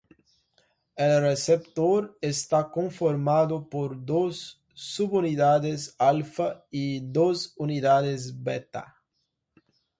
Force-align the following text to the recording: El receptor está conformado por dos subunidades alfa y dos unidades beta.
El 0.95 1.21
receptor 1.21 2.17
está 2.21 2.71
conformado 2.71 3.69
por 3.69 4.03
dos 4.03 4.59
subunidades 4.73 5.95
alfa 5.99 6.65
y 6.71 7.01
dos 7.01 7.53
unidades 7.55 8.41
beta. 8.41 8.95